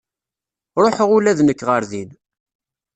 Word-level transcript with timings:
Ruḥeɣ 0.81 1.09
ula 1.17 1.37
d 1.37 1.39
nekk 1.43 1.61
ɣer 1.69 1.81
din. 1.91 2.11